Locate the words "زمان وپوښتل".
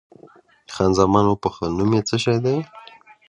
0.99-1.71